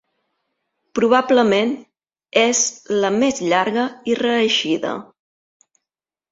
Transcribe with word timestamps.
Probablement 0.99 1.75
és 2.45 2.63
la 3.05 3.13
més 3.19 3.45
llarga 3.53 3.87
i 4.15 4.19
reeixida. 4.25 4.99